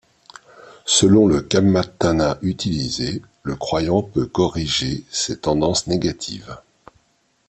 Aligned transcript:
Selon 0.87 1.27
le 1.27 1.41
kammatthana 1.43 2.39
utilisé, 2.41 3.21
le 3.43 3.55
croyant 3.55 4.01
peut 4.01 4.25
corriger 4.25 5.03
ses 5.11 5.37
tendances 5.41 5.85
négatives. 5.85 6.57